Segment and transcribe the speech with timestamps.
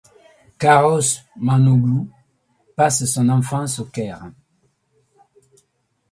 [0.61, 1.99] Karaosmanoğlu
[2.77, 4.29] passe son enfance au Caire.